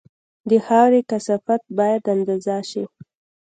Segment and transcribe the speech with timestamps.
[0.49, 2.83] د خاورې کثافت باید اندازه شي